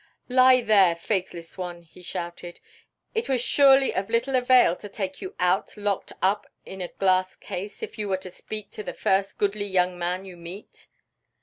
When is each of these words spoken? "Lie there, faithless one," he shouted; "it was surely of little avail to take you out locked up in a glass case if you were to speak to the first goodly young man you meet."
"Lie 0.29 0.61
there, 0.61 0.95
faithless 0.95 1.59
one," 1.59 1.83
he 1.83 2.01
shouted; 2.01 2.59
"it 3.13 3.29
was 3.29 3.39
surely 3.39 3.93
of 3.93 4.09
little 4.09 4.35
avail 4.35 4.75
to 4.77 4.89
take 4.89 5.21
you 5.21 5.35
out 5.39 5.77
locked 5.77 6.11
up 6.23 6.47
in 6.65 6.81
a 6.81 6.87
glass 6.87 7.35
case 7.35 7.83
if 7.83 7.99
you 7.99 8.09
were 8.09 8.17
to 8.17 8.31
speak 8.31 8.71
to 8.71 8.81
the 8.81 8.95
first 8.95 9.37
goodly 9.37 9.67
young 9.67 9.99
man 9.99 10.25
you 10.25 10.37
meet." 10.37 10.87